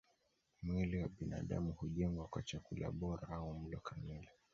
Mwili 0.63 0.97
wa 0.97 1.07
binadamu 1.09 1.73
hujengwa 1.73 2.27
kwa 2.27 2.43
chakula 2.43 2.91
bora 2.91 3.27
au 3.35 3.53
mlo 3.53 3.79
kamili 3.79 4.29